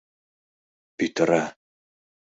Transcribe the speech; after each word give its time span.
—Пӱтыра... 0.97 1.43